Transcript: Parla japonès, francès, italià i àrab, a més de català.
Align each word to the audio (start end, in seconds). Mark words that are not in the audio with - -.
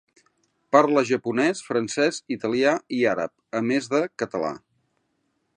Parla 0.75 1.03
japonès, 1.09 1.61
francès, 1.67 2.19
italià 2.37 2.75
i 3.01 3.05
àrab, 3.15 3.35
a 3.61 3.65
més 3.71 3.93
de 3.95 4.05
català. 4.23 4.55